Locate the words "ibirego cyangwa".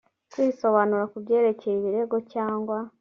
1.77-2.77